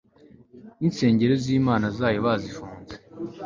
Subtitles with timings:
[0.79, 2.95] Ninsengero zImana zayo bazifunze